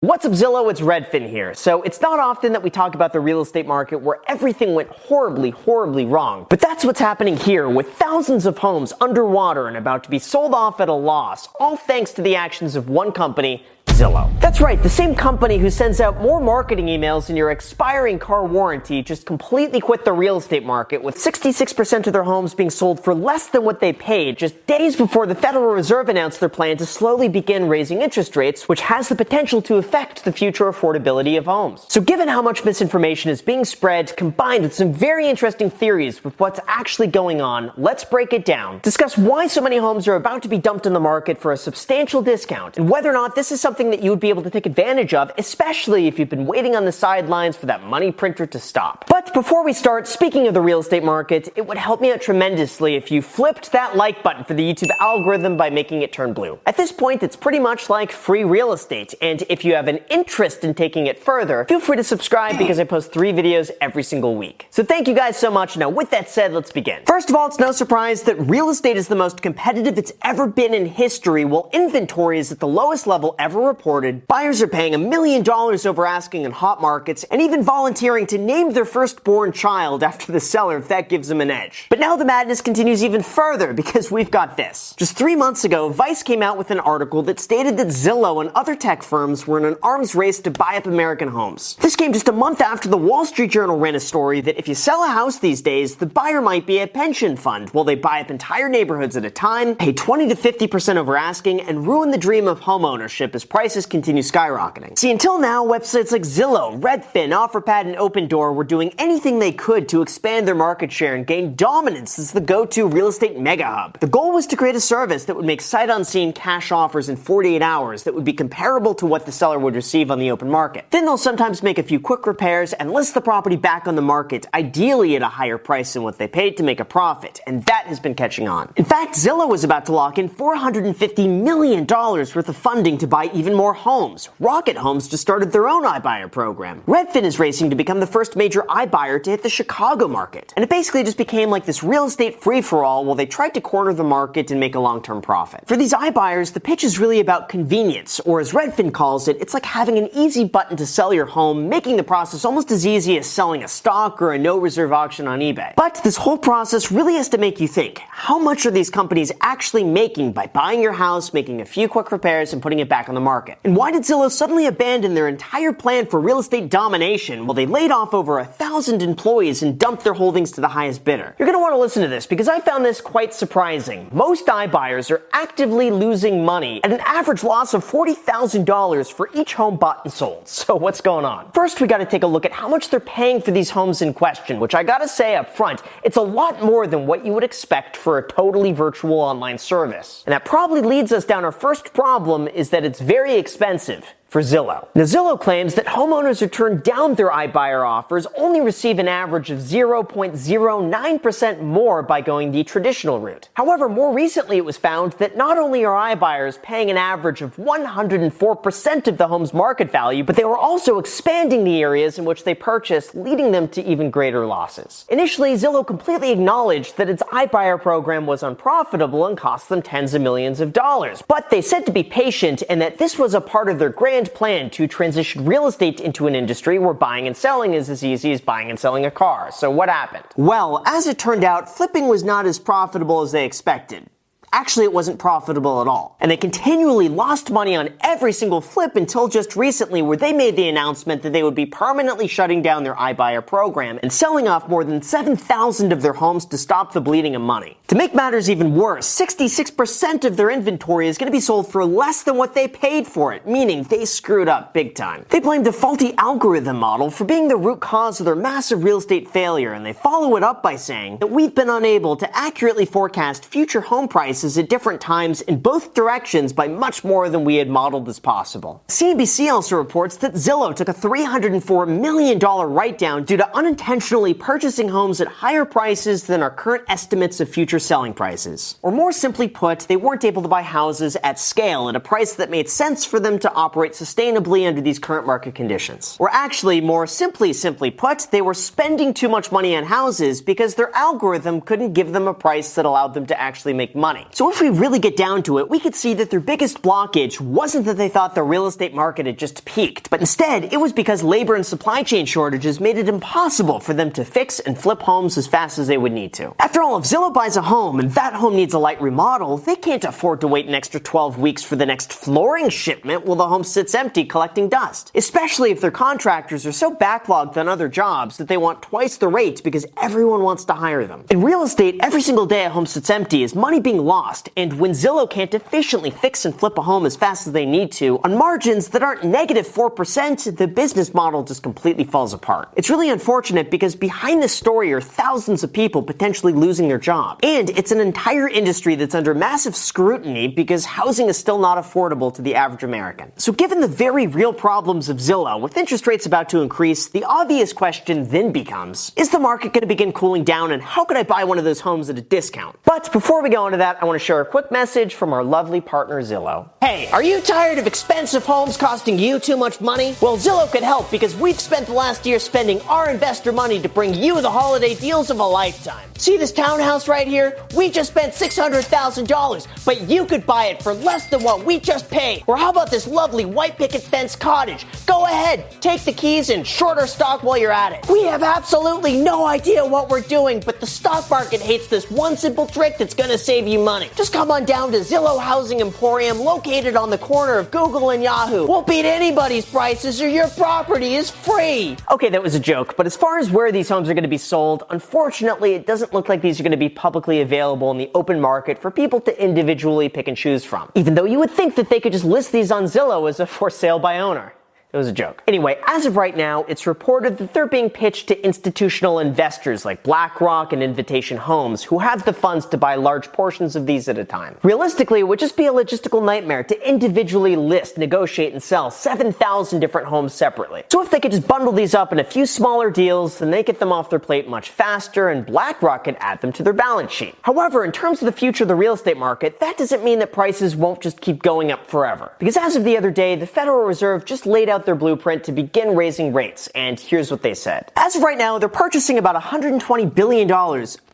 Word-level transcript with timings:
What's 0.00 0.24
up, 0.24 0.30
Zillow? 0.30 0.70
It's 0.70 0.80
Redfin 0.80 1.28
here. 1.28 1.54
So, 1.54 1.82
it's 1.82 2.00
not 2.00 2.20
often 2.20 2.52
that 2.52 2.62
we 2.62 2.70
talk 2.70 2.94
about 2.94 3.12
the 3.12 3.18
real 3.18 3.40
estate 3.40 3.66
market 3.66 3.96
where 3.96 4.20
everything 4.28 4.74
went 4.74 4.88
horribly, 4.90 5.50
horribly 5.50 6.04
wrong. 6.04 6.46
But 6.48 6.60
that's 6.60 6.84
what's 6.84 7.00
happening 7.00 7.36
here 7.36 7.68
with 7.68 7.92
thousands 7.94 8.46
of 8.46 8.58
homes 8.58 8.92
underwater 9.00 9.66
and 9.66 9.76
about 9.76 10.04
to 10.04 10.08
be 10.08 10.20
sold 10.20 10.54
off 10.54 10.80
at 10.80 10.88
a 10.88 10.92
loss, 10.92 11.48
all 11.58 11.76
thanks 11.76 12.12
to 12.12 12.22
the 12.22 12.36
actions 12.36 12.76
of 12.76 12.88
one 12.88 13.10
company 13.10 13.66
Zillow. 13.90 14.28
That's 14.40 14.60
right, 14.60 14.82
the 14.82 14.88
same 14.88 15.14
company 15.14 15.58
who 15.58 15.70
sends 15.70 16.00
out 16.00 16.20
more 16.20 16.40
marketing 16.40 16.86
emails 16.86 17.30
in 17.30 17.36
your 17.36 17.50
expiring 17.50 18.18
car 18.18 18.46
warranty 18.46 19.02
just 19.02 19.26
completely 19.26 19.80
quit 19.80 20.04
the 20.04 20.12
real 20.12 20.38
estate 20.38 20.64
market 20.64 21.02
with 21.02 21.16
66% 21.16 22.06
of 22.06 22.12
their 22.12 22.22
homes 22.22 22.54
being 22.54 22.70
sold 22.70 23.02
for 23.04 23.14
less 23.14 23.48
than 23.48 23.64
what 23.64 23.80
they 23.80 23.92
paid 23.92 24.38
just 24.38 24.66
days 24.66 24.96
before 24.96 25.26
the 25.26 25.34
Federal 25.34 25.74
Reserve 25.74 26.08
announced 26.08 26.40
their 26.40 26.48
plan 26.48 26.76
to 26.78 26.86
slowly 26.86 27.28
begin 27.28 27.68
raising 27.68 28.02
interest 28.02 28.36
rates, 28.36 28.68
which 28.68 28.80
has 28.80 29.08
the 29.08 29.14
potential 29.14 29.60
to 29.62 29.76
affect 29.76 30.24
the 30.24 30.32
future 30.32 30.64
affordability 30.64 31.38
of 31.38 31.44
homes. 31.44 31.84
So 31.88 32.00
given 32.00 32.28
how 32.28 32.42
much 32.42 32.64
misinformation 32.64 33.30
is 33.30 33.42
being 33.42 33.64
spread, 33.64 34.16
combined 34.16 34.62
with 34.62 34.74
some 34.74 34.92
very 34.92 35.28
interesting 35.28 35.70
theories 35.70 36.24
with 36.24 36.38
what's 36.40 36.60
actually 36.66 37.08
going 37.08 37.40
on, 37.40 37.72
let's 37.76 38.04
break 38.04 38.32
it 38.32 38.44
down, 38.44 38.80
discuss 38.82 39.16
why 39.16 39.46
so 39.46 39.60
many 39.60 39.76
homes 39.76 40.08
are 40.08 40.16
about 40.16 40.42
to 40.42 40.48
be 40.48 40.58
dumped 40.58 40.86
in 40.86 40.92
the 40.92 41.00
market 41.00 41.40
for 41.40 41.52
a 41.52 41.56
substantial 41.56 42.22
discount, 42.22 42.76
and 42.76 42.88
whether 42.88 43.10
or 43.10 43.14
not 43.14 43.34
this 43.34 43.52
is 43.52 43.60
something 43.60 43.77
something 43.78 43.90
that 43.92 44.02
you 44.02 44.10
would 44.10 44.18
be 44.18 44.28
able 44.28 44.42
to 44.42 44.50
take 44.50 44.66
advantage 44.66 45.14
of, 45.14 45.30
especially 45.38 46.08
if 46.08 46.18
you've 46.18 46.28
been 46.28 46.46
waiting 46.46 46.74
on 46.74 46.84
the 46.84 46.90
sidelines 46.90 47.56
for 47.56 47.66
that 47.66 47.80
money 47.84 48.10
printer 48.10 48.44
to 48.44 48.58
stop. 48.58 49.04
But 49.06 49.32
before 49.32 49.64
we 49.64 49.72
start, 49.72 50.08
speaking 50.08 50.48
of 50.48 50.54
the 50.54 50.60
real 50.60 50.80
estate 50.80 51.04
market, 51.04 51.48
it 51.54 51.64
would 51.64 51.78
help 51.78 52.00
me 52.00 52.10
out 52.10 52.20
tremendously 52.20 52.96
if 52.96 53.12
you 53.12 53.22
flipped 53.22 53.70
that 53.70 53.94
like 53.94 54.20
button 54.24 54.42
for 54.42 54.54
the 54.54 54.64
YouTube 54.64 54.90
algorithm 54.98 55.56
by 55.56 55.70
making 55.70 56.02
it 56.02 56.12
turn 56.12 56.32
blue. 56.32 56.58
At 56.66 56.76
this 56.76 56.90
point, 56.90 57.22
it's 57.22 57.36
pretty 57.36 57.60
much 57.60 57.88
like 57.88 58.10
free 58.10 58.42
real 58.42 58.72
estate, 58.72 59.14
and 59.22 59.44
if 59.48 59.64
you 59.64 59.76
have 59.76 59.86
an 59.86 60.00
interest 60.10 60.64
in 60.64 60.74
taking 60.74 61.06
it 61.06 61.22
further, 61.22 61.64
feel 61.66 61.78
free 61.78 61.98
to 61.98 62.02
subscribe 62.02 62.58
because 62.58 62.80
I 62.80 62.84
post 62.84 63.12
three 63.12 63.32
videos 63.32 63.70
every 63.80 64.02
single 64.02 64.34
week. 64.34 64.66
So 64.70 64.82
thank 64.82 65.06
you 65.06 65.14
guys 65.14 65.36
so 65.36 65.52
much. 65.52 65.76
Now, 65.76 65.88
with 65.88 66.10
that 66.10 66.28
said, 66.28 66.52
let's 66.52 66.72
begin. 66.72 67.04
First 67.06 67.30
of 67.30 67.36
all, 67.36 67.46
it's 67.46 67.60
no 67.60 67.70
surprise 67.70 68.24
that 68.24 68.40
real 68.40 68.70
estate 68.70 68.96
is 68.96 69.06
the 69.06 69.14
most 69.14 69.40
competitive 69.40 69.98
it's 69.98 70.12
ever 70.22 70.48
been 70.48 70.74
in 70.74 70.86
history, 70.86 71.44
while 71.44 71.70
inventory 71.72 72.40
is 72.40 72.50
at 72.50 72.58
the 72.58 72.66
lowest 72.66 73.06
level 73.06 73.36
ever 73.38 73.57
reported, 73.66 74.26
buyers 74.26 74.62
are 74.62 74.68
paying 74.68 74.94
a 74.94 74.98
million 74.98 75.42
dollars 75.42 75.86
over 75.86 76.06
asking 76.06 76.44
in 76.44 76.52
hot 76.52 76.80
markets 76.80 77.24
and 77.24 77.40
even 77.40 77.62
volunteering 77.62 78.26
to 78.26 78.38
name 78.38 78.72
their 78.72 78.84
firstborn 78.84 79.52
child 79.52 80.02
after 80.02 80.32
the 80.32 80.40
seller 80.40 80.76
if 80.76 80.88
that 80.88 81.08
gives 81.08 81.28
them 81.28 81.40
an 81.40 81.50
edge. 81.50 81.86
But 81.90 81.98
now 81.98 82.16
the 82.16 82.24
madness 82.24 82.60
continues 82.60 83.02
even 83.02 83.22
further 83.22 83.72
because 83.72 84.10
we've 84.10 84.30
got 84.30 84.56
this. 84.56 84.94
Just 84.96 85.16
three 85.16 85.36
months 85.36 85.64
ago, 85.64 85.88
Vice 85.88 86.22
came 86.22 86.42
out 86.42 86.58
with 86.58 86.70
an 86.70 86.80
article 86.80 87.22
that 87.24 87.40
stated 87.40 87.76
that 87.76 87.88
Zillow 87.88 88.40
and 88.40 88.50
other 88.54 88.74
tech 88.74 89.02
firms 89.02 89.46
were 89.46 89.58
in 89.58 89.64
an 89.64 89.76
arms 89.82 90.14
race 90.14 90.40
to 90.40 90.50
buy 90.50 90.76
up 90.76 90.86
American 90.86 91.28
homes. 91.28 91.76
This 91.80 91.96
came 91.96 92.12
just 92.12 92.28
a 92.28 92.32
month 92.32 92.60
after 92.60 92.88
the 92.88 92.96
Wall 92.96 93.24
Street 93.24 93.50
Journal 93.50 93.78
ran 93.78 93.94
a 93.94 94.00
story 94.00 94.40
that 94.42 94.58
if 94.58 94.68
you 94.68 94.74
sell 94.74 95.04
a 95.04 95.08
house 95.08 95.38
these 95.38 95.62
days, 95.62 95.96
the 95.96 96.06
buyer 96.06 96.40
might 96.40 96.66
be 96.66 96.78
a 96.78 96.86
pension 96.86 97.36
fund 97.36 97.70
while 97.70 97.84
they 97.84 97.94
buy 97.94 98.20
up 98.20 98.30
entire 98.30 98.68
neighborhoods 98.68 99.16
at 99.16 99.24
a 99.24 99.30
time, 99.30 99.74
pay 99.74 99.92
20 99.92 100.28
to 100.28 100.34
50% 100.34 100.96
over 100.96 101.16
asking, 101.16 101.60
and 101.62 101.86
ruin 101.86 102.10
the 102.10 102.18
dream 102.18 102.46
of 102.46 102.60
homeownership 102.60 103.34
as 103.34 103.44
prices 103.48 103.86
continue 103.86 104.22
skyrocketing. 104.22 104.98
See, 104.98 105.10
until 105.10 105.38
now, 105.38 105.64
websites 105.64 106.12
like 106.12 106.22
Zillow, 106.22 106.80
Redfin, 106.80 107.30
OfferPad, 107.30 107.86
and 107.86 107.96
Opendoor 107.96 108.54
were 108.54 108.64
doing 108.64 108.92
anything 108.98 109.38
they 109.38 109.52
could 109.52 109.88
to 109.88 110.02
expand 110.02 110.46
their 110.46 110.54
market 110.54 110.92
share 110.92 111.14
and 111.14 111.26
gain 111.26 111.54
dominance 111.54 112.18
as 112.18 112.32
the 112.32 112.40
go-to 112.40 112.86
real 112.86 113.08
estate 113.08 113.38
mega 113.38 113.66
hub. 113.66 114.00
The 114.00 114.06
goal 114.06 114.32
was 114.32 114.46
to 114.48 114.56
create 114.56 114.74
a 114.74 114.80
service 114.80 115.24
that 115.24 115.36
would 115.36 115.46
make 115.46 115.60
sight 115.60 115.90
unseen 115.90 116.32
cash 116.32 116.70
offers 116.72 117.08
in 117.08 117.16
48 117.16 117.62
hours 117.62 118.04
that 118.04 118.14
would 118.14 118.24
be 118.24 118.32
comparable 118.32 118.94
to 118.96 119.06
what 119.06 119.26
the 119.26 119.32
seller 119.32 119.58
would 119.58 119.74
receive 119.74 120.10
on 120.10 120.18
the 120.18 120.30
open 120.30 120.50
market. 120.50 120.86
Then 120.90 121.04
they'll 121.04 121.16
sometimes 121.16 121.62
make 121.62 121.78
a 121.78 121.82
few 121.82 122.00
quick 122.00 122.26
repairs 122.26 122.72
and 122.74 122.92
list 122.92 123.14
the 123.14 123.20
property 123.20 123.56
back 123.56 123.86
on 123.86 123.96
the 123.96 124.02
market, 124.02 124.46
ideally 124.54 125.16
at 125.16 125.22
a 125.22 125.28
higher 125.28 125.58
price 125.58 125.94
than 125.94 126.02
what 126.02 126.18
they 126.18 126.28
paid 126.28 126.56
to 126.58 126.62
make 126.62 126.80
a 126.80 126.84
profit, 126.84 127.40
and 127.46 127.64
that 127.66 127.86
has 127.86 128.00
been 128.00 128.14
catching 128.14 128.48
on. 128.48 128.72
In 128.76 128.84
fact, 128.84 129.14
Zillow 129.14 129.48
was 129.48 129.64
about 129.64 129.86
to 129.86 129.92
lock 129.92 130.18
in 130.18 130.28
$450 130.28 131.42
million 131.42 131.86
worth 131.86 132.48
of 132.48 132.56
funding 132.56 132.98
to 132.98 133.06
buy 133.06 133.30
even 133.38 133.54
more 133.54 133.72
homes. 133.72 134.28
Rocket 134.40 134.76
Homes 134.76 135.06
just 135.06 135.22
started 135.22 135.52
their 135.52 135.68
own 135.68 135.84
iBuyer 135.84 136.30
program. 136.30 136.82
Redfin 136.86 137.22
is 137.22 137.38
racing 137.38 137.70
to 137.70 137.76
become 137.76 138.00
the 138.00 138.06
first 138.06 138.34
major 138.34 138.62
iBuyer 138.62 139.22
to 139.22 139.30
hit 139.30 139.44
the 139.44 139.48
Chicago 139.48 140.08
market. 140.08 140.52
And 140.56 140.64
it 140.64 140.68
basically 140.68 141.04
just 141.04 141.16
became 141.16 141.48
like 141.48 141.64
this 141.64 141.82
real 141.82 142.04
estate 142.04 142.42
free 142.42 142.60
for 142.60 142.84
all 142.84 143.04
while 143.04 143.14
they 143.14 143.26
tried 143.26 143.54
to 143.54 143.60
corner 143.60 143.94
the 143.94 144.04
market 144.04 144.50
and 144.50 144.58
make 144.58 144.74
a 144.74 144.80
long 144.80 145.02
term 145.02 145.22
profit. 145.22 145.62
For 145.66 145.76
these 145.76 145.92
iBuyers, 145.92 146.52
the 146.52 146.60
pitch 146.60 146.82
is 146.82 146.98
really 146.98 147.20
about 147.20 147.48
convenience, 147.48 148.18
or 148.20 148.40
as 148.40 148.52
Redfin 148.52 148.92
calls 148.92 149.28
it, 149.28 149.36
it's 149.40 149.54
like 149.54 149.64
having 149.64 149.96
an 149.98 150.08
easy 150.12 150.44
button 150.44 150.76
to 150.76 150.86
sell 150.86 151.14
your 151.14 151.26
home, 151.26 151.68
making 151.68 151.96
the 151.96 152.02
process 152.02 152.44
almost 152.44 152.72
as 152.72 152.86
easy 152.86 153.18
as 153.18 153.26
selling 153.26 153.62
a 153.62 153.68
stock 153.68 154.20
or 154.20 154.32
a 154.32 154.38
no 154.38 154.58
reserve 154.58 154.92
auction 154.92 155.28
on 155.28 155.38
eBay. 155.38 155.74
But 155.76 156.00
this 156.02 156.16
whole 156.16 156.38
process 156.38 156.90
really 156.90 157.14
has 157.14 157.28
to 157.30 157.38
make 157.38 157.60
you 157.60 157.68
think 157.68 157.98
how 158.08 158.38
much 158.38 158.66
are 158.66 158.70
these 158.72 158.90
companies 158.90 159.30
actually 159.40 159.84
making 159.84 160.32
by 160.32 160.46
buying 160.46 160.82
your 160.82 160.92
house, 160.92 161.32
making 161.32 161.60
a 161.60 161.64
few 161.64 161.88
quick 161.88 162.10
repairs, 162.10 162.52
and 162.52 162.60
putting 162.60 162.80
it 162.80 162.88
back 162.88 163.08
on 163.08 163.14
the 163.14 163.20
market? 163.20 163.27
Market? 163.28 163.58
And 163.62 163.76
why 163.76 163.92
did 163.92 164.04
Zillow 164.04 164.30
suddenly 164.30 164.64
abandon 164.64 165.12
their 165.12 165.28
entire 165.28 165.74
plan 165.74 166.06
for 166.06 166.18
real 166.18 166.38
estate 166.38 166.70
domination 166.70 167.46
while 167.46 167.52
they 167.60 167.66
laid 167.66 167.90
off 167.90 168.14
over 168.14 168.38
a 168.38 168.46
thousand 168.46 169.02
employees 169.02 169.62
and 169.62 169.78
dumped 169.78 170.02
their 170.02 170.14
holdings 170.14 170.50
to 170.52 170.62
the 170.62 170.68
highest 170.68 171.04
bidder? 171.04 171.36
You're 171.38 171.46
want 171.68 171.76
to 171.78 171.82
listen 171.82 172.02
to 172.02 172.08
this 172.08 172.26
because 172.26 172.48
I 172.48 172.60
found 172.60 172.82
this 172.82 173.02
quite 173.02 173.34
surprising. 173.34 174.08
Most 174.10 174.46
iBuyers 174.46 175.10
are 175.10 175.22
actively 175.34 175.90
losing 175.90 176.46
money 176.46 176.80
at 176.82 176.92
an 176.92 177.00
average 177.00 177.44
loss 177.44 177.74
of 177.74 177.84
$40,000 177.84 179.12
for 179.12 179.28
each 179.34 179.52
home 179.52 179.76
bought 179.76 180.00
and 180.04 180.12
sold. 180.12 180.48
So 180.68 180.76
what's 180.76 181.00
going 181.00 181.24
on? 181.24 181.50
First, 181.52 181.80
we 181.80 181.86
got 181.86 181.98
to 181.98 182.04
take 182.04 182.22
a 182.22 182.26
look 182.26 182.44
at 182.44 182.52
how 182.52 182.68
much 182.68 182.90
they're 182.90 183.00
paying 183.00 183.40
for 183.40 183.52
these 183.52 183.70
homes 183.70 184.02
in 184.02 184.12
question, 184.12 184.60
which 184.60 184.74
I 184.74 184.82
got 184.82 184.98
to 184.98 185.08
say 185.08 185.34
up 185.36 185.54
front, 185.56 185.82
it's 186.02 186.16
a 186.16 186.22
lot 186.22 186.62
more 186.62 186.86
than 186.86 187.06
what 187.06 187.24
you 187.24 187.32
would 187.32 187.44
expect 187.44 187.96
for 187.96 188.18
a 188.18 188.28
totally 188.28 188.72
virtual 188.72 189.18
online 189.18 189.56
service. 189.56 190.22
And 190.26 190.32
that 190.34 190.44
probably 190.44 190.82
leads 190.82 191.10
us 191.10 191.24
down 191.24 191.44
our 191.44 191.52
first 191.52 191.94
problem 191.94 192.48
is 192.48 192.68
that 192.70 192.84
it's 192.84 193.00
very 193.00 193.17
expensive 193.26 194.14
for 194.28 194.42
Zillow. 194.42 194.86
Now, 194.94 195.04
Zillow 195.04 195.40
claims 195.40 195.74
that 195.74 195.86
homeowners 195.86 196.40
who 196.40 196.48
turn 196.48 196.80
down 196.80 197.14
their 197.14 197.30
iBuyer 197.30 197.88
offers 197.88 198.26
only 198.36 198.60
receive 198.60 198.98
an 198.98 199.08
average 199.08 199.50
of 199.50 199.60
0.09% 199.60 201.60
more 201.62 202.02
by 202.02 202.20
going 202.20 202.52
the 202.52 202.62
traditional 202.62 203.20
route. 203.20 203.48
However, 203.54 203.88
more 203.88 204.12
recently 204.12 204.58
it 204.58 204.66
was 204.66 204.76
found 204.76 205.14
that 205.14 205.36
not 205.36 205.56
only 205.56 205.82
are 205.84 206.14
iBuyers 206.14 206.60
paying 206.62 206.90
an 206.90 206.98
average 206.98 207.40
of 207.40 207.56
104% 207.56 209.06
of 209.06 209.16
the 209.16 209.28
home's 209.28 209.54
market 209.54 209.90
value, 209.90 210.22
but 210.22 210.36
they 210.36 210.44
were 210.44 210.58
also 210.58 210.98
expanding 210.98 211.64
the 211.64 211.80
areas 211.80 212.18
in 212.18 212.26
which 212.26 212.44
they 212.44 212.54
purchased, 212.54 213.14
leading 213.14 213.52
them 213.52 213.66
to 213.68 213.82
even 213.84 214.10
greater 214.10 214.46
losses. 214.46 215.06
Initially, 215.08 215.54
Zillow 215.54 215.86
completely 215.86 216.32
acknowledged 216.32 216.98
that 216.98 217.08
its 217.08 217.22
iBuyer 217.32 217.80
program 217.80 218.26
was 218.26 218.42
unprofitable 218.42 219.26
and 219.26 219.38
cost 219.38 219.70
them 219.70 219.80
tens 219.80 220.12
of 220.12 220.20
millions 220.20 220.60
of 220.60 220.74
dollars, 220.74 221.22
but 221.26 221.48
they 221.48 221.62
said 221.62 221.86
to 221.86 221.92
be 221.92 222.02
patient 222.02 222.62
and 222.68 222.82
that 222.82 222.98
this 222.98 223.18
was 223.18 223.32
a 223.32 223.40
part 223.40 223.70
of 223.70 223.78
their 223.78 223.88
grand 223.88 224.17
grand 224.18 224.34
plan 224.34 224.68
to 224.68 224.88
transition 224.88 225.44
real 225.44 225.68
estate 225.68 226.00
into 226.00 226.26
an 226.26 226.34
industry 226.34 226.76
where 226.76 226.92
buying 226.92 227.28
and 227.28 227.36
selling 227.36 227.74
is 227.74 227.88
as 227.88 228.02
easy 228.02 228.32
as 228.32 228.40
buying 228.40 228.68
and 228.68 228.76
selling 228.76 229.06
a 229.06 229.10
car. 229.12 229.52
So 229.52 229.70
what 229.70 229.88
happened? 229.88 230.24
Well, 230.36 230.82
as 230.86 231.06
it 231.06 231.20
turned 231.20 231.44
out, 231.44 231.68
flipping 231.68 232.08
was 232.08 232.24
not 232.24 232.44
as 232.44 232.58
profitable 232.58 233.20
as 233.20 233.30
they 233.30 233.44
expected. 233.44 234.06
Actually, 234.50 234.86
it 234.86 234.92
wasn't 234.92 235.20
profitable 235.20 235.80
at 235.80 235.86
all. 235.86 236.16
And 236.18 236.28
they 236.28 236.36
continually 236.36 237.08
lost 237.08 237.52
money 237.52 237.76
on 237.76 237.90
every 238.00 238.32
single 238.32 238.60
flip 238.60 238.96
until 238.96 239.28
just 239.28 239.54
recently, 239.54 240.02
where 240.02 240.16
they 240.16 240.32
made 240.32 240.56
the 240.56 240.68
announcement 240.68 241.22
that 241.22 241.32
they 241.32 241.44
would 241.44 241.54
be 241.54 241.66
permanently 241.66 242.26
shutting 242.26 242.60
down 242.60 242.82
their 242.82 242.96
iBuyer 242.96 243.46
program 243.46 244.00
and 244.02 244.12
selling 244.12 244.48
off 244.48 244.68
more 244.68 244.82
than 244.82 245.00
7,000 245.00 245.92
of 245.92 246.02
their 246.02 246.14
homes 246.14 246.44
to 246.46 246.58
stop 246.58 246.92
the 246.92 247.00
bleeding 247.00 247.36
of 247.36 247.42
money. 247.42 247.77
To 247.88 247.96
make 247.96 248.14
matters 248.14 248.50
even 248.50 248.74
worse, 248.74 249.08
66% 249.18 250.26
of 250.26 250.36
their 250.36 250.50
inventory 250.50 251.08
is 251.08 251.16
going 251.16 251.32
to 251.32 251.34
be 251.34 251.40
sold 251.40 251.72
for 251.72 251.86
less 251.86 252.22
than 252.22 252.36
what 252.36 252.52
they 252.52 252.68
paid 252.68 253.06
for 253.06 253.32
it, 253.32 253.46
meaning 253.46 253.82
they 253.84 254.04
screwed 254.04 254.46
up 254.46 254.74
big 254.74 254.94
time. 254.94 255.24
They 255.30 255.40
blame 255.40 255.66
a 255.66 255.72
faulty 255.72 256.12
algorithm 256.18 256.76
model 256.76 257.10
for 257.10 257.24
being 257.24 257.48
the 257.48 257.56
root 257.56 257.80
cause 257.80 258.20
of 258.20 258.26
their 258.26 258.36
massive 258.36 258.84
real 258.84 258.98
estate 258.98 259.30
failure, 259.30 259.72
and 259.72 259.86
they 259.86 259.94
follow 259.94 260.36
it 260.36 260.42
up 260.42 260.62
by 260.62 260.76
saying 260.76 261.16
that 261.20 261.28
we've 261.28 261.54
been 261.54 261.70
unable 261.70 262.14
to 262.16 262.36
accurately 262.36 262.84
forecast 262.84 263.46
future 263.46 263.80
home 263.80 264.06
prices 264.06 264.58
at 264.58 264.68
different 264.68 265.00
times 265.00 265.40
in 265.40 265.58
both 265.58 265.94
directions 265.94 266.52
by 266.52 266.68
much 266.68 267.04
more 267.04 267.30
than 267.30 267.42
we 267.42 267.56
had 267.56 267.70
modeled 267.70 268.06
as 268.10 268.18
possible. 268.18 268.84
CNBC 268.88 269.50
also 269.50 269.76
reports 269.76 270.18
that 270.18 270.34
Zillow 270.34 270.76
took 270.76 270.90
a 270.90 270.92
$304 270.92 271.88
million 271.88 272.38
write 272.38 272.98
down 272.98 273.24
due 273.24 273.38
to 273.38 273.56
unintentionally 273.56 274.34
purchasing 274.34 274.90
homes 274.90 275.22
at 275.22 275.28
higher 275.28 275.64
prices 275.64 276.24
than 276.24 276.42
our 276.42 276.50
current 276.50 276.84
estimates 276.88 277.40
of 277.40 277.48
future 277.48 277.77
future 277.78 277.88
selling 277.88 278.14
prices. 278.14 278.76
Or 278.82 278.92
more 278.92 279.12
simply 279.12 279.48
put, 279.48 279.80
they 279.88 279.96
weren't 279.96 280.24
able 280.24 280.42
to 280.42 280.48
buy 280.48 280.62
houses 280.62 281.16
at 281.22 281.38
scale 281.38 281.88
at 281.88 281.96
a 281.96 282.00
price 282.00 282.34
that 282.34 282.50
made 282.50 282.68
sense 282.68 283.04
for 283.04 283.20
them 283.20 283.38
to 283.38 283.52
operate 283.52 283.92
sustainably 283.92 284.66
under 284.66 284.80
these 284.80 284.98
current 284.98 285.26
market 285.26 285.54
conditions. 285.54 286.16
Or 286.18 286.28
actually, 286.30 286.80
more 286.80 287.06
simply, 287.06 287.52
simply 287.52 287.90
put, 287.90 288.28
they 288.30 288.42
were 288.42 288.54
spending 288.54 289.14
too 289.14 289.28
much 289.28 289.52
money 289.52 289.76
on 289.76 289.84
houses 289.84 290.42
because 290.42 290.74
their 290.74 290.94
algorithm 290.94 291.60
couldn't 291.60 291.94
give 291.94 292.12
them 292.12 292.28
a 292.28 292.34
price 292.34 292.74
that 292.74 292.84
allowed 292.84 293.14
them 293.14 293.26
to 293.26 293.40
actually 293.40 293.74
make 293.74 293.94
money. 293.94 294.26
So 294.32 294.50
if 294.50 294.60
we 294.60 294.70
really 294.70 294.98
get 294.98 295.16
down 295.16 295.42
to 295.44 295.58
it, 295.58 295.68
we 295.68 295.80
could 295.80 295.94
see 295.94 296.14
that 296.14 296.30
their 296.30 296.40
biggest 296.40 296.82
blockage 296.82 297.40
wasn't 297.40 297.86
that 297.86 297.96
they 297.96 298.08
thought 298.08 298.34
the 298.34 298.42
real 298.42 298.66
estate 298.66 298.94
market 298.94 299.26
had 299.26 299.38
just 299.38 299.64
peaked, 299.64 300.10
but 300.10 300.20
instead 300.20 300.72
it 300.72 300.80
was 300.80 300.92
because 300.92 301.22
labor 301.22 301.54
and 301.54 301.64
supply 301.64 302.02
chain 302.02 302.26
shortages 302.26 302.80
made 302.80 302.98
it 302.98 303.08
impossible 303.08 303.80
for 303.80 303.94
them 303.94 304.10
to 304.12 304.24
fix 304.24 304.60
and 304.60 304.76
flip 304.78 305.00
homes 305.00 305.38
as 305.38 305.46
fast 305.46 305.78
as 305.78 305.86
they 305.86 305.98
would 305.98 306.12
need 306.12 306.32
to. 306.34 306.54
After 306.58 306.82
all, 306.82 306.96
if 306.98 307.04
Zillow 307.04 307.32
buys 307.32 307.56
a 307.56 307.67
home 307.68 308.00
and 308.00 308.10
that 308.12 308.32
home 308.32 308.56
needs 308.56 308.72
a 308.72 308.78
light 308.78 309.00
remodel, 309.00 309.58
they 309.58 309.76
can't 309.76 310.04
afford 310.04 310.40
to 310.40 310.48
wait 310.48 310.66
an 310.66 310.74
extra 310.74 310.98
12 310.98 311.38
weeks 311.38 311.62
for 311.62 311.76
the 311.76 311.84
next 311.84 312.12
flooring 312.12 312.70
shipment 312.70 313.26
while 313.26 313.36
the 313.36 313.46
home 313.46 313.62
sits 313.62 313.94
empty 313.94 314.24
collecting 314.24 314.68
dust. 314.70 315.12
Especially 315.14 315.70
if 315.70 315.80
their 315.80 315.90
contractors 315.90 316.64
are 316.66 316.72
so 316.72 316.94
backlogged 316.94 317.58
on 317.58 317.68
other 317.68 317.86
jobs 317.86 318.38
that 318.38 318.48
they 318.48 318.56
want 318.56 318.80
twice 318.82 319.18
the 319.18 319.28
rates 319.28 319.60
because 319.60 319.84
everyone 319.98 320.42
wants 320.42 320.64
to 320.64 320.72
hire 320.72 321.06
them. 321.06 321.24
In 321.30 321.42
real 321.42 321.62
estate, 321.62 321.96
every 322.00 322.22
single 322.22 322.46
day 322.46 322.64
a 322.64 322.70
home 322.70 322.86
sits 322.86 323.10
empty 323.10 323.42
is 323.42 323.54
money 323.54 323.80
being 323.80 323.98
lost, 323.98 324.48
and 324.56 324.80
when 324.80 324.92
Zillow 324.92 325.28
can't 325.28 325.52
efficiently 325.52 326.10
fix 326.10 326.46
and 326.46 326.58
flip 326.58 326.78
a 326.78 326.82
home 326.82 327.04
as 327.04 327.16
fast 327.16 327.46
as 327.46 327.52
they 327.52 327.66
need 327.66 327.92
to, 327.92 328.18
on 328.24 328.36
margins 328.36 328.88
that 328.88 329.02
aren't 329.02 329.24
negative 329.24 329.68
4%, 329.68 330.56
the 330.56 330.66
business 330.66 331.12
model 331.12 331.44
just 331.44 331.62
completely 331.62 332.04
falls 332.04 332.32
apart. 332.32 332.70
It's 332.76 332.88
really 332.88 333.10
unfortunate 333.10 333.70
because 333.70 333.94
behind 333.94 334.42
this 334.42 334.54
story 334.54 334.90
are 334.92 335.02
thousands 335.02 335.62
of 335.62 335.70
people 335.70 336.02
potentially 336.02 336.54
losing 336.54 336.88
their 336.88 336.98
job. 336.98 337.40
And 337.58 337.70
it's 337.70 337.90
an 337.90 337.98
entire 337.98 338.48
industry 338.48 338.94
that's 338.94 339.16
under 339.16 339.34
massive 339.34 339.74
scrutiny 339.74 340.46
because 340.46 340.84
housing 340.84 341.28
is 341.28 341.36
still 341.36 341.58
not 341.58 341.76
affordable 341.76 342.32
to 342.36 342.40
the 342.40 342.54
average 342.54 342.84
American. 342.84 343.32
So 343.36 343.50
given 343.50 343.80
the 343.80 343.88
very 343.88 344.28
real 344.28 344.52
problems 344.52 345.08
of 345.08 345.16
Zillow, 345.16 345.60
with 345.60 345.76
interest 345.76 346.06
rates 346.06 346.24
about 346.24 346.48
to 346.50 346.60
increase, 346.60 347.08
the 347.08 347.24
obvious 347.24 347.72
question 347.72 348.28
then 348.28 348.52
becomes, 348.52 349.10
is 349.16 349.30
the 349.30 349.40
market 349.40 349.72
going 349.72 349.80
to 349.80 349.88
begin 349.88 350.12
cooling 350.12 350.44
down 350.44 350.70
and 350.70 350.80
how 350.80 351.04
could 351.04 351.16
I 351.16 351.24
buy 351.24 351.42
one 351.42 351.58
of 351.58 351.64
those 351.64 351.80
homes 351.80 352.08
at 352.08 352.16
a 352.16 352.20
discount? 352.20 352.78
But 352.84 353.10
before 353.12 353.42
we 353.42 353.50
go 353.50 353.66
into 353.66 353.78
that, 353.78 354.00
I 354.00 354.04
want 354.04 354.20
to 354.20 354.24
share 354.24 354.40
a 354.40 354.46
quick 354.46 354.70
message 354.70 355.16
from 355.16 355.32
our 355.32 355.42
lovely 355.42 355.80
partner 355.80 356.22
Zillow. 356.22 356.70
Hey, 356.80 357.10
are 357.10 357.24
you 357.24 357.40
tired 357.40 357.78
of 357.78 357.88
expensive 357.88 358.46
homes 358.46 358.76
costing 358.76 359.18
you 359.18 359.40
too 359.40 359.56
much 359.56 359.80
money? 359.80 360.14
Well, 360.22 360.36
Zillow 360.38 360.70
could 360.70 360.84
help 360.84 361.10
because 361.10 361.34
we've 361.34 361.58
spent 361.58 361.86
the 361.86 361.92
last 361.92 362.24
year 362.24 362.38
spending 362.38 362.80
our 362.82 363.10
investor 363.10 363.50
money 363.50 363.82
to 363.82 363.88
bring 363.88 364.14
you 364.14 364.40
the 364.40 364.50
holiday 364.50 364.94
deals 364.94 365.28
of 365.28 365.40
a 365.40 365.44
lifetime. 365.44 366.07
See 366.18 366.36
this 366.36 366.50
townhouse 366.50 367.06
right 367.06 367.28
here? 367.28 367.56
We 367.76 367.90
just 367.90 368.10
spent 368.10 368.32
$600,000, 368.32 369.84
but 369.84 370.10
you 370.10 370.26
could 370.26 370.44
buy 370.44 370.66
it 370.66 370.82
for 370.82 370.92
less 370.92 371.28
than 371.30 371.44
what 371.44 371.64
we 371.64 371.78
just 371.78 372.10
paid. 372.10 372.42
Or 372.48 372.56
how 372.56 372.70
about 372.70 372.90
this 372.90 373.06
lovely 373.06 373.44
white 373.44 373.78
picket 373.78 374.02
fence 374.02 374.34
cottage? 374.34 374.84
Go 375.06 375.26
ahead, 375.26 375.70
take 375.80 376.02
the 376.02 376.12
keys 376.12 376.50
and 376.50 376.66
short 376.66 376.98
our 376.98 377.06
stock 377.06 377.44
while 377.44 377.56
you're 377.56 377.70
at 377.70 377.92
it. 377.92 378.08
We 378.08 378.24
have 378.24 378.42
absolutely 378.42 379.16
no 379.16 379.46
idea 379.46 379.86
what 379.86 380.08
we're 380.08 380.22
doing, 380.22 380.60
but 380.66 380.80
the 380.80 380.86
stock 380.86 381.30
market 381.30 381.60
hates 381.60 381.86
this 381.86 382.10
one 382.10 382.36
simple 382.36 382.66
trick 382.66 382.98
that's 382.98 383.14
gonna 383.14 383.38
save 383.38 383.68
you 383.68 383.78
money. 383.78 384.10
Just 384.16 384.32
come 384.32 384.50
on 384.50 384.64
down 384.64 384.90
to 384.92 384.98
Zillow 384.98 385.40
Housing 385.40 385.80
Emporium 385.80 386.40
located 386.40 386.96
on 386.96 387.10
the 387.10 387.18
corner 387.18 387.58
of 387.58 387.70
Google 387.70 388.10
and 388.10 388.24
Yahoo. 388.24 388.66
We'll 388.66 388.82
beat 388.82 389.04
anybody's 389.04 389.66
prices 389.66 390.20
or 390.20 390.28
your 390.28 390.48
property 390.48 391.14
is 391.14 391.30
free. 391.30 391.96
Okay, 392.10 392.28
that 392.28 392.42
was 392.42 392.56
a 392.56 392.60
joke, 392.60 392.96
but 392.96 393.06
as 393.06 393.14
far 393.14 393.38
as 393.38 393.52
where 393.52 393.70
these 393.70 393.88
homes 393.88 394.08
are 394.08 394.14
gonna 394.14 394.26
be 394.26 394.36
sold, 394.36 394.82
unfortunately, 394.90 395.74
it 395.74 395.86
doesn't 395.86 396.07
look 396.12 396.28
like 396.28 396.42
these 396.42 396.58
are 396.60 396.62
gonna 396.62 396.76
be 396.76 396.88
publicly 396.88 397.40
available 397.40 397.90
in 397.90 397.98
the 397.98 398.10
open 398.14 398.40
market 398.40 398.78
for 398.78 398.90
people 398.90 399.20
to 399.22 399.42
individually 399.42 400.08
pick 400.08 400.28
and 400.28 400.36
choose 400.36 400.64
from. 400.64 400.90
Even 400.94 401.14
though 401.14 401.24
you 401.24 401.38
would 401.38 401.50
think 401.50 401.74
that 401.76 401.88
they 401.88 402.00
could 402.00 402.12
just 402.12 402.24
list 402.24 402.52
these 402.52 402.70
on 402.70 402.84
Zillow 402.84 403.28
as 403.28 403.40
a 403.40 403.46
for 403.46 403.70
sale 403.70 403.98
by 403.98 404.18
owner. 404.18 404.54
It 404.90 404.96
was 404.96 405.06
a 405.06 405.12
joke. 405.12 405.42
Anyway, 405.46 405.78
as 405.86 406.06
of 406.06 406.16
right 406.16 406.34
now, 406.34 406.64
it's 406.64 406.86
reported 406.86 407.36
that 407.36 407.52
they're 407.52 407.66
being 407.66 407.90
pitched 407.90 408.28
to 408.28 408.42
institutional 408.42 409.18
investors 409.18 409.84
like 409.84 410.02
BlackRock 410.02 410.72
and 410.72 410.82
Invitation 410.82 411.36
Homes, 411.36 411.82
who 411.84 411.98
have 411.98 412.24
the 412.24 412.32
funds 412.32 412.64
to 412.66 412.78
buy 412.78 412.94
large 412.94 413.30
portions 413.30 413.76
of 413.76 413.84
these 413.84 414.08
at 414.08 414.16
a 414.16 414.24
time. 414.24 414.56
Realistically, 414.62 415.20
it 415.20 415.28
would 415.28 415.38
just 415.38 415.58
be 415.58 415.66
a 415.66 415.72
logistical 415.72 416.24
nightmare 416.24 416.62
to 416.64 416.88
individually 416.88 417.54
list, 417.54 417.98
negotiate, 417.98 418.54
and 418.54 418.62
sell 418.62 418.90
7,000 418.90 419.78
different 419.78 420.08
homes 420.08 420.32
separately. 420.32 420.84
So 420.90 421.02
if 421.02 421.10
they 421.10 421.20
could 421.20 421.32
just 421.32 421.46
bundle 421.46 421.72
these 421.74 421.94
up 421.94 422.10
in 422.10 422.18
a 422.18 422.24
few 422.24 422.46
smaller 422.46 422.90
deals, 422.90 423.40
then 423.40 423.50
they 423.50 423.62
get 423.62 423.80
them 423.80 423.92
off 423.92 424.08
their 424.08 424.18
plate 424.18 424.48
much 424.48 424.70
faster, 424.70 425.28
and 425.28 425.44
BlackRock 425.44 426.04
could 426.04 426.16
add 426.18 426.40
them 426.40 426.52
to 426.54 426.62
their 426.62 426.72
balance 426.72 427.12
sheet. 427.12 427.34
However, 427.42 427.84
in 427.84 427.92
terms 427.92 428.22
of 428.22 428.26
the 428.26 428.32
future 428.32 428.64
of 428.64 428.68
the 428.68 428.74
real 428.74 428.94
estate 428.94 429.18
market, 429.18 429.60
that 429.60 429.76
doesn't 429.76 430.02
mean 430.02 430.18
that 430.20 430.32
prices 430.32 430.74
won't 430.74 431.02
just 431.02 431.20
keep 431.20 431.42
going 431.42 431.70
up 431.70 431.86
forever. 431.86 432.32
Because 432.38 432.56
as 432.56 432.74
of 432.74 432.84
the 432.84 432.96
other 432.96 433.10
day, 433.10 433.36
the 433.36 433.46
Federal 433.46 433.84
Reserve 433.84 434.24
just 434.24 434.46
laid 434.46 434.70
out 434.70 434.77
their 434.84 434.94
blueprint 434.94 435.44
to 435.44 435.52
begin 435.52 435.94
raising 435.94 436.32
rates, 436.32 436.68
and 436.74 436.98
here's 436.98 437.30
what 437.30 437.42
they 437.42 437.54
said. 437.54 437.92
As 437.96 438.16
of 438.16 438.22
right 438.22 438.38
now, 438.38 438.58
they're 438.58 438.68
purchasing 438.68 439.18
about 439.18 439.34
$120 439.34 440.14
billion 440.14 440.48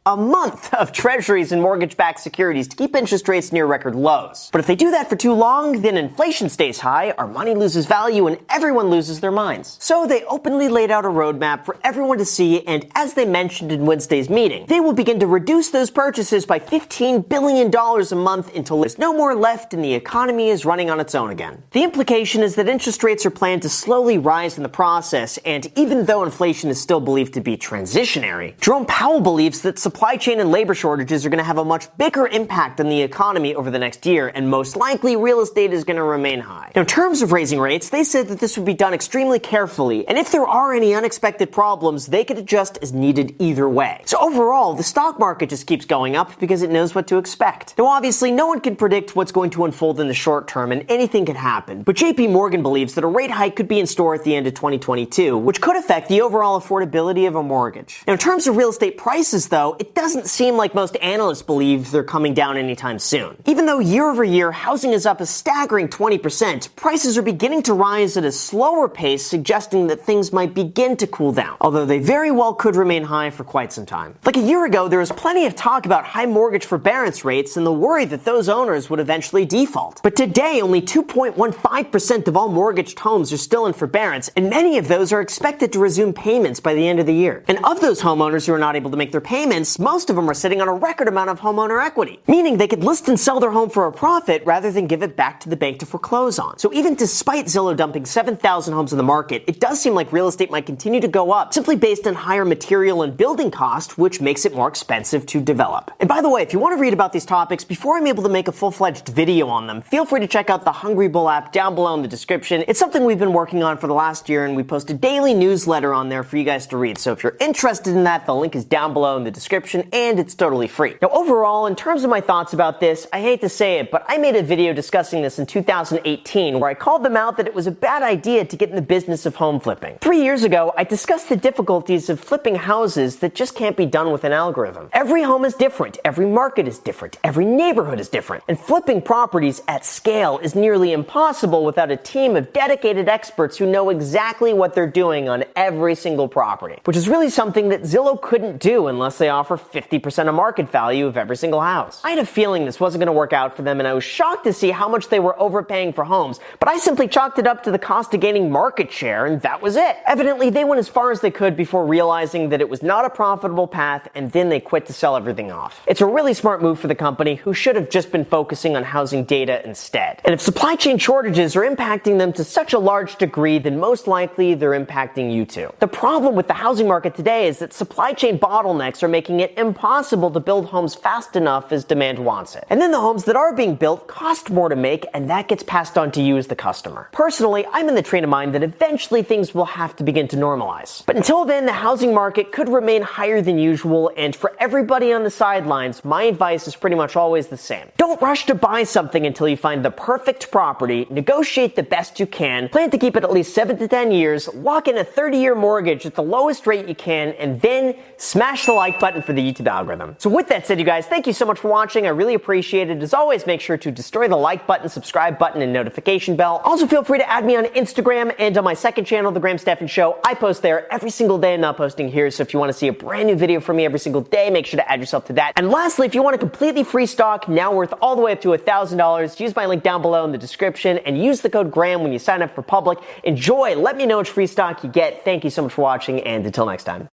a 0.06 0.16
month 0.19 0.72
of 0.75 0.93
treasuries 0.93 1.50
and 1.50 1.62
mortgage 1.62 1.96
backed 1.96 2.20
securities 2.20 2.69
to 2.69 2.76
keep 2.76 2.94
interest 2.94 3.26
rates 3.26 3.52
near 3.52 3.64
record 3.64 3.94
lows. 3.94 4.50
But 4.52 4.58
if 4.58 4.66
they 4.66 4.76
do 4.76 4.90
that 4.90 5.08
for 5.08 5.16
too 5.16 5.32
long, 5.32 5.81
then 5.81 5.96
inflation 5.96 6.50
stays 6.50 6.81
high, 6.81 7.12
our 7.12 7.26
money 7.26 7.55
loses 7.55 7.87
value, 7.87 8.26
and 8.26 8.37
everyone 8.50 8.88
loses 8.90 9.20
their 9.20 9.31
minds. 9.31 9.78
So 9.81 10.06
they 10.06 10.22
openly 10.25 10.69
laid 10.69 10.90
out 10.90 11.06
a 11.06 11.08
roadmap 11.08 11.64
for 11.64 11.78
everyone 11.82 12.19
to 12.19 12.26
see, 12.26 12.67
and 12.67 12.87
as 12.94 13.14
they 13.14 13.25
mentioned 13.25 13.72
in 13.72 13.87
Wednesday's 13.87 14.28
meeting, 14.28 14.67
they 14.67 14.78
will 14.78 14.93
begin 14.93 15.20
to 15.20 15.26
reduce 15.26 15.70
those 15.70 15.90
purchases 15.90 16.44
by 16.44 16.58
$15 16.58 17.26
billion 17.26 17.75
a 17.75 18.14
month 18.14 18.55
until 18.55 18.81
there's 18.81 18.99
no 18.99 19.14
more 19.14 19.34
left 19.34 19.72
and 19.72 19.82
the 19.82 19.94
economy 19.94 20.50
is 20.50 20.67
running 20.67 20.90
on 20.90 21.00
its 21.00 21.14
own 21.14 21.31
again. 21.31 21.62
The 21.70 21.82
implication 21.82 22.43
is 22.43 22.56
that 22.56 22.69
interest 22.69 23.02
rates 23.02 23.25
are 23.25 23.31
planned 23.31 23.53
to 23.60 23.68
slowly 23.68 24.18
rise 24.18 24.56
in 24.56 24.62
the 24.62 24.68
process, 24.68 25.38
and 25.38 25.70
even 25.76 26.06
though 26.06 26.24
inflation 26.24 26.70
is 26.70 26.80
still 26.80 27.00
believed 27.00 27.34
to 27.34 27.40
be 27.40 27.56
transitionary, 27.56 28.58
Jerome 28.60 28.86
Powell 28.86 29.20
believes 29.20 29.60
that 29.62 29.78
supply 29.78 30.16
chain 30.16 30.40
and 30.40 30.50
labor 30.50 30.74
shortages 30.74 31.24
are 31.24 31.28
going 31.28 31.38
to 31.38 31.44
have 31.44 31.58
a 31.58 31.64
much 31.64 31.86
bigger 31.96 32.26
impact 32.26 32.80
on 32.80 32.88
the 32.88 33.02
economy 33.02 33.54
over 33.54 33.70
the 33.70 33.78
next 33.78 34.06
year, 34.06 34.28
and 34.34 34.48
most 34.48 34.76
likely 34.76 35.16
real 35.16 35.40
estate 35.40 35.72
is 35.72 35.84
going 35.84 35.96
to 35.96 36.02
remain 36.02 36.40
high. 36.40 36.72
Now, 36.74 36.80
in 36.80 36.86
terms 36.86 37.22
of 37.22 37.32
raising 37.32 37.60
rates, 37.60 37.90
they 37.90 38.04
said 38.04 38.28
that 38.28 38.40
this 38.40 38.56
would 38.56 38.66
be 38.66 38.74
done 38.74 38.94
extremely 38.94 39.38
carefully, 39.38 40.08
and 40.08 40.18
if 40.18 40.32
there 40.32 40.46
are 40.46 40.72
any 40.72 40.94
unexpected 40.94 41.52
problems, 41.52 42.06
they 42.06 42.24
could 42.24 42.38
adjust 42.38 42.78
as 42.82 42.92
needed 42.92 43.36
either 43.38 43.68
way. 43.68 44.02
So 44.06 44.18
overall, 44.20 44.74
the 44.74 44.82
stock 44.82 45.18
market 45.18 45.50
just 45.50 45.66
keeps 45.66 45.84
going 45.84 46.16
up 46.16 46.38
because 46.40 46.62
it 46.62 46.70
knows 46.70 46.94
what 46.94 47.06
to 47.08 47.18
expect. 47.18 47.76
Now, 47.78 47.86
obviously, 47.86 48.30
no 48.30 48.46
one 48.46 48.60
can 48.60 48.76
predict 48.76 49.14
what's 49.14 49.32
going 49.32 49.50
to 49.50 49.64
unfold 49.64 50.00
in 50.00 50.08
the 50.08 50.14
short 50.14 50.48
term, 50.48 50.72
and 50.72 50.84
anything 50.88 51.26
can 51.26 51.36
happen, 51.36 51.82
but 51.82 51.96
JP 51.96 52.30
Morgan 52.30 52.62
believes 52.62 52.94
that 52.94 53.04
a 53.04 53.06
rate 53.06 53.30
hike 53.30 53.44
could 53.50 53.69
be 53.69 53.81
in 53.81 53.87
store 53.87 54.14
at 54.14 54.25
the 54.25 54.35
end 54.35 54.46
of 54.46 54.55
2022, 54.55 55.37
which 55.37 55.61
could 55.61 55.76
affect 55.76 56.08
the 56.08 56.20
overall 56.20 56.61
affordability 56.61 57.26
of 57.26 57.35
a 57.35 57.43
mortgage. 57.43 58.02
Now, 58.06 58.12
in 58.14 58.19
terms 58.19 58.46
of 58.46 58.56
real 58.56 58.70
estate 58.70 58.96
prices, 58.96 59.49
though, 59.49 59.76
it 59.79 59.94
doesn't 59.94 60.26
seem 60.26 60.56
like 60.56 60.75
most 60.75 60.96
analysts 61.02 61.43
believe 61.43 61.91
they're 61.91 62.05
coming 62.05 62.35
down 62.35 62.56
anytime 62.56 62.99
soon. 62.99 63.37
Even 63.46 63.67
though 63.67 63.79
year 63.79 64.11
over 64.11 64.25
year 64.25 64.52
housing 64.52 64.93
is 64.93 65.06
up 65.06 65.20
a 65.20 65.26
staggering 65.26 65.88
20%, 65.88 66.75
prices 66.76 67.19
are 67.19 67.23
beginning 67.23 67.62
to 67.62 67.75
rise 67.75 68.17
at 68.17 68.25
a 68.25 68.32
slower 68.32 68.88
pace, 68.88 69.25
suggesting 69.26 69.87
that 69.88 70.00
things 70.00 70.32
might 70.32 70.55
begin 70.55 70.96
to 70.96 71.06
cool 71.06 71.32
down, 71.32 71.56
although 71.60 71.84
they 71.84 71.98
very 71.98 72.31
well 72.31 72.55
could 72.55 72.77
remain 72.77 73.05
high 73.05 73.31
for 73.31 73.44
quite 73.44 73.72
some 73.72 73.86
time. 73.86 74.15
Like 74.24 74.36
a 74.36 74.41
year 74.41 74.65
ago, 74.65 74.89
there 74.89 74.98
was 74.98 75.13
plenty 75.13 75.46
of 75.46 75.55
talk 75.55 75.86
about 75.86 76.05
high 76.05 76.27
mortgage 76.27 76.65
forbearance 76.65 77.24
rates 77.24 77.56
and 77.56 77.67
the 77.67 77.72
worry 77.72 78.05
that 78.06 78.24
those 78.24 78.48
owners 78.48 78.89
would 78.89 79.01
eventually 79.01 79.44
default. 79.44 80.01
But 80.03 80.17
today, 80.17 80.60
only 80.63 80.81
2.15% 80.81 82.29
of 82.29 82.36
all 82.36 82.48
mortgaged 82.48 82.98
homes 82.98 83.32
are 83.34 83.38
still 83.38 83.67
in 83.67 83.74
forbearance, 83.74 84.31
and 84.36 84.48
many 84.48 84.79
of 84.79 84.88
those 84.88 85.12
are 85.12 85.20
expected 85.20 85.72
to 85.72 85.79
resume 85.79 86.14
payments 86.14 86.60
by 86.60 86.72
the 86.72 86.88
end 86.88 87.00
of 87.00 87.06
the 87.06 87.12
year. 87.12 87.44
And 87.48 87.58
of 87.64 87.81
those 87.81 88.00
homeowners 88.00 88.46
who 88.46 88.55
are 88.55 88.58
not 88.58 88.76
able 88.76 88.91
to 88.91 88.96
make 88.96 89.12
their 89.12 89.20
payments, 89.20 89.79
most 89.79 90.08
of 90.08 90.17
them 90.17 90.31
are 90.31 90.34
sitting 90.34 90.62
on 90.62 90.69
a 90.69 90.72
record 90.72 91.08
amount 91.08 91.31
of 91.31 91.41
homeowner 91.41 91.84
equity, 91.84 92.20
meaning 92.29 92.56
they 92.56 92.69
could 92.69 92.84
list 92.84 93.08
and 93.08 93.19
sell 93.19 93.41
their 93.41 93.50
home 93.50 93.69
for 93.69 93.86
a 93.86 93.93
profit 93.93 94.43
rather 94.46 94.70
than 94.70 94.86
give 94.86 95.03
it 95.03 95.17
back 95.17 95.41
to 95.41 95.48
the 95.48 95.56
bank 95.56 95.81
to 95.81 95.86
foreclose 95.86 96.38
on. 96.38 96.58
So 96.58 96.72
even 96.72 96.94
despite 96.94 97.46
Zillow 97.46 97.76
dumping 97.76 98.06
7,000 98.06 98.72
homes 98.72 98.93
in 98.93 98.96
the 98.96 99.03
market, 99.03 99.44
it 99.46 99.60
does 99.60 99.81
seem 99.81 99.94
like 99.94 100.12
real 100.12 100.29
estate 100.29 100.50
might 100.50 100.67
continue 100.67 101.00
to 101.00 101.08
go 101.08 101.32
up 101.32 101.53
simply 101.53 101.76
based 101.76 102.06
on 102.06 102.14
higher 102.14 102.44
material 102.44 103.03
and 103.03 103.17
building 103.17 103.50
cost, 103.50 103.98
which 103.98 104.20
makes 104.20 104.44
it 104.44 104.55
more 104.55 104.69
expensive 104.69 105.26
to 105.26 105.41
develop. 105.41 105.91
And 106.00 106.08
by 106.08 106.20
the 106.20 106.31
way, 106.31 106.43
if 106.43 106.53
you 106.53 106.58
want 106.58 106.76
to 106.76 106.81
read 106.81 106.93
about 106.93 107.12
these 107.12 107.24
topics 107.24 107.64
before 107.64 107.96
I'm 107.96 108.06
able 108.06 108.22
to 108.22 108.29
make 108.29 108.48
a 108.48 108.53
full-fledged 108.53 109.08
video 109.08 109.48
on 109.48 109.67
them, 109.67 109.82
feel 109.82 110.05
free 110.05 110.20
to 110.20 110.26
check 110.26 110.50
out 110.50 110.64
the 110.64 110.72
Hungry 110.72 111.08
Bull 111.08 111.29
app 111.29 111.53
down 111.53 111.74
below 111.74 111.94
in 111.94 112.03
the 112.03 112.08
description. 112.08 112.64
It's 112.69 112.79
something 112.79 113.05
we've 113.05 113.19
been 113.19 113.23
been 113.24 113.32
working 113.32 113.62
on 113.62 113.78
for 113.78 113.86
the 113.86 113.94
last 113.94 114.28
year, 114.28 114.44
and 114.44 114.54
we 114.54 114.62
post 114.62 114.90
a 114.90 114.94
daily 114.94 115.32
newsletter 115.32 115.94
on 115.94 116.10
there 116.10 116.22
for 116.22 116.36
you 116.36 116.44
guys 116.44 116.66
to 116.66 116.76
read. 116.76 116.98
So 116.98 117.12
if 117.12 117.22
you're 117.22 117.38
interested 117.40 117.94
in 117.94 118.04
that, 118.04 118.26
the 118.26 118.34
link 118.34 118.54
is 118.54 118.66
down 118.66 118.93
below 118.93 119.16
in 119.16 119.24
the 119.24 119.31
description, 119.31 119.88
and 119.94 120.20
it's 120.20 120.34
totally 120.34 120.69
free. 120.69 120.96
Now, 121.00 121.08
overall, 121.08 121.66
in 121.66 121.74
terms 121.74 122.04
of 122.04 122.10
my 122.10 122.20
thoughts 122.20 122.52
about 122.52 122.81
this, 122.81 123.06
I 123.14 123.22
hate 123.22 123.40
to 123.40 123.48
say 123.48 123.78
it, 123.78 123.90
but 123.90 124.04
I 124.08 124.19
made 124.19 124.36
a 124.36 124.43
video 124.43 124.74
discussing 124.74 125.22
this 125.22 125.38
in 125.38 125.46
2018 125.46 126.60
where 126.60 126.69
I 126.69 126.74
called 126.74 127.02
them 127.02 127.16
out 127.16 127.38
that 127.38 127.46
it 127.46 127.54
was 127.54 127.66
a 127.66 127.70
bad 127.70 128.02
idea 128.02 128.44
to 128.44 128.56
get 128.56 128.69
in 128.69 128.76
the 128.76 128.82
business 128.82 129.24
of 129.24 129.36
home 129.36 129.58
flipping. 129.58 129.96
Three 130.02 130.22
years 130.22 130.44
ago, 130.44 130.74
I 130.76 130.84
discussed 130.84 131.31
the 131.31 131.36
difficulties 131.36 132.10
of 132.10 132.20
flipping 132.20 132.56
houses 132.56 133.16
that 133.20 133.34
just 133.34 133.54
can't 133.54 133.76
be 133.76 133.86
done 133.86 134.12
with 134.12 134.24
an 134.24 134.32
algorithm. 134.32 134.90
Every 134.93 135.22
home 135.22 135.46
is 135.46 135.54
different, 135.54 135.96
every 136.04 136.26
market 136.26 136.69
is 136.69 136.78
different, 136.78 137.16
every 137.24 137.46
neighborhood 137.46 138.00
is 138.00 138.10
different, 138.10 138.44
and 138.48 138.60
flipping 138.60 139.00
properties 139.00 139.62
at 139.66 139.86
scale 139.86 140.38
is 140.40 140.54
nearly 140.54 140.93
impossible 140.93 141.64
without 141.64 141.90
a 141.90 141.96
team 141.96 142.36
of 142.36 142.52
dedicated 142.52 143.08
experts 143.14 143.56
who 143.56 143.64
know 143.64 143.90
exactly 143.90 144.52
what 144.52 144.74
they're 144.74 144.88
doing 144.88 145.28
on 145.28 145.44
every 145.54 145.94
single 145.94 146.26
property, 146.26 146.80
which 146.84 146.96
is 146.96 147.08
really 147.08 147.30
something 147.30 147.68
that 147.68 147.82
Zillow 147.82 148.20
couldn't 148.20 148.58
do 148.58 148.88
unless 148.88 149.18
they 149.18 149.28
offer 149.28 149.56
50% 149.56 150.28
of 150.28 150.34
market 150.34 150.68
value 150.68 151.06
of 151.06 151.16
every 151.16 151.36
single 151.36 151.60
house. 151.60 152.00
I 152.02 152.10
had 152.10 152.18
a 152.18 152.26
feeling 152.26 152.64
this 152.64 152.80
wasn't 152.80 153.02
going 153.02 153.06
to 153.06 153.12
work 153.12 153.32
out 153.32 153.54
for 153.54 153.62
them, 153.62 153.78
and 153.78 153.86
I 153.86 153.94
was 153.94 154.02
shocked 154.02 154.42
to 154.44 154.52
see 154.52 154.72
how 154.72 154.88
much 154.88 155.10
they 155.10 155.20
were 155.20 155.40
overpaying 155.40 155.92
for 155.92 156.02
homes, 156.02 156.40
but 156.58 156.68
I 156.68 156.76
simply 156.78 157.06
chalked 157.06 157.38
it 157.38 157.46
up 157.46 157.62
to 157.64 157.70
the 157.70 157.78
cost 157.78 158.12
of 158.14 158.20
gaining 158.20 158.50
market 158.50 158.90
share, 158.90 159.26
and 159.26 159.40
that 159.42 159.62
was 159.62 159.76
it. 159.76 159.96
Evidently, 160.08 160.50
they 160.50 160.64
went 160.64 160.80
as 160.80 160.88
far 160.88 161.12
as 161.12 161.20
they 161.20 161.30
could 161.30 161.56
before 161.56 161.86
realizing 161.86 162.48
that 162.48 162.60
it 162.60 162.68
was 162.68 162.82
not 162.82 163.04
a 163.04 163.10
profitable 163.10 163.68
path, 163.68 164.08
and 164.16 164.32
then 164.32 164.48
they 164.48 164.58
quit 164.58 164.86
to 164.86 164.92
sell 164.92 165.14
everything 165.14 165.52
off. 165.52 165.84
It's 165.86 166.00
a 166.00 166.06
really 166.06 166.34
smart 166.34 166.62
move 166.62 166.80
for 166.80 166.88
the 166.88 166.96
company, 166.96 167.36
who 167.36 167.54
should 167.54 167.76
have 167.76 167.90
just 167.90 168.10
been 168.10 168.24
focusing 168.24 168.74
on 168.74 168.82
housing 168.82 169.22
data 169.24 169.64
instead. 169.64 170.20
And 170.24 170.34
if 170.34 170.40
supply 170.40 170.74
chain 170.74 170.98
shortages 170.98 171.54
are 171.54 171.62
impacting 171.62 172.18
them 172.18 172.32
to 172.32 172.42
such 172.42 172.72
a 172.72 172.78
large 172.78 173.04
degree, 173.13 173.58
then 173.58 173.79
most 173.79 174.06
likely 174.06 174.55
they're 174.55 174.70
impacting 174.70 175.32
you 175.32 175.44
too. 175.44 175.73
The 175.81 175.89
problem 175.89 176.34
with 176.34 176.49
the 176.49 176.55
housing 176.55 176.89
market 176.89 177.15
today 177.15 177.46
is 177.46 177.58
that 177.58 177.73
supply 177.73 178.13
chain 178.13 178.39
bottlenecks 178.39 179.03
are 179.03 179.08
making 179.08 179.41
it 179.41 179.53
impossible 179.56 180.31
to 180.31 180.41
build 180.41 180.67
homes 180.67 180.94
fast 180.94 181.37
enough 181.37 181.73
as 181.73 181.84
demand 181.84 182.19
wants 182.19 182.56
it. 182.56 182.65
And 182.70 182.81
then 182.81 182.91
the 182.91 183.01
homes 183.01 183.25
that 183.25 183.37
are 183.37 183.55
being 183.55 183.75
built 183.75 184.08
cost 184.08 184.51
more 184.51 184.69
to 184.69 184.77
make, 184.77 185.06
and 185.13 185.29
that 185.29 185.49
gets 185.49 185.63
passed 185.63 185.99
on 185.99 186.11
to 186.13 186.23
you 186.23 186.37
as 186.37 186.46
the 186.46 186.56
customer. 186.56 187.08
Personally, 187.13 187.67
I'm 187.73 187.89
in 187.89 187.94
the 187.94 188.03
train 188.03 188.25
of 188.25 188.31
mind 188.31 188.55
that 188.55 188.63
eventually 188.63 189.23
things 189.23 189.55
will 189.55 189.65
have 189.67 189.94
to 189.96 190.05
begin 190.05 190.29
to 190.29 190.37
normalize. 190.37 191.05
But 191.05 191.17
until 191.17 191.44
then, 191.44 191.67
the 191.67 191.73
housing 191.73 192.15
market 192.15 192.53
could 192.53 192.69
remain 192.69 193.03
higher 193.03 193.43
than 193.43 193.58
usual, 193.58 194.11
and 194.17 194.34
for 194.34 194.56
everybody 194.58 195.13
on 195.13 195.25
the 195.25 195.31
sidelines, 195.31 196.05
my 196.05 196.23
advice 196.25 196.67
is 196.67 196.77
pretty 196.77 196.96
much 196.96 197.17
always 197.17 197.49
the 197.49 197.56
same. 197.56 197.89
Don't 197.96 198.20
rush 198.23 198.46
to 198.46 198.55
buy 198.55 198.84
something 198.84 199.27
until 199.27 199.49
you 199.49 199.56
find 199.56 199.84
the 199.84 199.91
perfect 199.91 200.51
property, 200.51 201.06
negotiate 201.11 201.77
the 201.77 201.82
best 201.82 202.20
you 202.20 202.27
can, 202.27 202.69
plan 202.84 202.91
to 202.91 202.98
keep 202.98 203.17
it 203.17 203.24
at 203.24 203.32
least 203.32 203.55
7 203.55 203.79
to 203.79 203.88
10 203.88 204.12
years, 204.12 204.46
lock 204.55 204.88
in 204.88 204.98
a 204.98 205.05
30 205.05 205.38
year 205.38 205.55
mortgage 205.55 206.05
at 206.05 206.14
the 206.14 206.22
lowest 206.22 206.67
rate 206.67 206.86
you 206.86 206.94
can, 206.94 207.31
and 207.38 207.58
then 207.62 207.96
smash 208.19 208.67
the 208.67 208.72
like 208.72 209.00
button 209.00 209.22
for 209.22 209.32
the 209.32 209.41
YouTube 209.41 209.67
algorithm. 209.67 210.17
So 210.19 210.29
with 210.29 210.48
that 210.48 210.67
said, 210.67 210.79
you 210.79 210.84
guys, 210.84 211.06
thank 211.06 211.26
you 211.26 211.32
so 211.32 211.46
much 211.46 211.58
for 211.58 211.69
watching. 211.69 212.05
I 212.05 212.10
really 212.10 212.34
appreciate 212.34 212.91
it. 212.91 213.03
As 213.03 213.14
always, 213.14 213.46
make 213.46 213.62
sure 213.62 213.79
to 213.79 213.91
destroy 213.91 214.29
the 214.29 214.36
like 214.36 214.67
button, 214.67 214.91
subscribe 214.91 215.38
button, 215.38 215.62
and 215.62 215.72
notification 215.72 216.36
bell. 216.36 216.60
Also, 216.64 216.86
feel 216.86 217.03
free 217.03 217.19
to 217.19 217.31
add 217.31 217.46
me 217.46 217.56
on 217.56 217.64
Instagram 217.67 218.34
and 218.38 218.56
on 218.58 218.64
my 218.64 218.74
second 218.74 219.06
channel, 219.06 219.32
The 219.32 219.41
Graham 219.41 219.56
Stephan 219.56 219.86
Show. 219.86 220.19
I 220.22 220.34
post 220.34 220.60
there 220.60 220.93
every 220.93 221.10
single 221.10 221.38
day. 221.38 221.55
I'm 221.55 221.62
not 221.62 221.79
posting 221.79 222.08
here. 222.08 222.31
So 222.31 222.43
if 222.43 222.53
you 222.53 222.60
want 222.60 222.70
to 222.70 222.76
see 222.76 222.88
a 222.88 222.93
brand 222.93 223.29
new 223.29 223.36
video 223.36 223.60
from 223.60 223.76
me 223.76 223.86
every 223.86 223.98
single 223.98 224.20
day, 224.20 224.50
make 224.50 224.67
sure 224.67 224.79
to 224.79 224.91
add 224.91 225.00
yourself 225.00 225.24
to 225.26 225.32
that. 225.34 225.53
And 225.56 225.70
lastly, 225.70 226.06
if 226.06 226.14
you 226.14 226.22
want 226.22 226.34
a 226.34 226.38
completely 226.38 226.84
free 226.84 227.06
stock, 227.06 227.48
now 227.48 227.72
worth 227.72 227.94
all 228.03 228.14
the 228.14 228.22
way 228.22 228.32
up 228.32 228.43
to 228.43 228.48
$1,000, 228.48 229.41
use 229.41 229.56
my 229.56 229.64
link 229.64 229.82
down 229.82 230.03
below 230.03 230.24
in 230.26 230.32
the 230.32 230.38
description 230.38 230.98
and 230.98 231.22
use 231.22 231.41
the 231.41 231.48
code 231.48 231.70
GRAHAM 231.70 232.03
when 232.03 232.12
you 232.12 232.19
sign 232.19 232.43
up 232.43 232.55
for 232.55 232.62
public. 232.76 232.98
Enjoy. 233.22 233.76
Let 233.76 233.96
me 233.96 234.04
know 234.06 234.19
which 234.19 234.31
free 234.31 234.48
stock 234.48 234.82
you 234.82 234.90
get. 234.90 235.24
Thank 235.24 235.44
you 235.44 235.50
so 235.50 235.62
much 235.62 235.74
for 235.74 235.82
watching 235.82 236.20
and 236.22 236.44
until 236.44 236.66
next 236.66 236.84
time. 236.84 237.08